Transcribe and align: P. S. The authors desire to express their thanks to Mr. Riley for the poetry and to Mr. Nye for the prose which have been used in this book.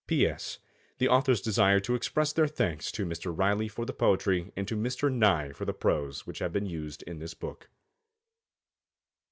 P. 0.07 0.25
S. 0.25 0.57
The 0.97 1.07
authors 1.07 1.41
desire 1.41 1.79
to 1.81 1.93
express 1.93 2.33
their 2.33 2.47
thanks 2.47 2.91
to 2.93 3.05
Mr. 3.05 3.31
Riley 3.37 3.67
for 3.67 3.85
the 3.85 3.93
poetry 3.93 4.51
and 4.55 4.67
to 4.67 4.75
Mr. 4.75 5.13
Nye 5.13 5.51
for 5.51 5.65
the 5.65 5.75
prose 5.75 6.25
which 6.25 6.39
have 6.39 6.51
been 6.53 6.65
used 6.65 7.03
in 7.03 7.19
this 7.19 7.35
book. 7.35 7.69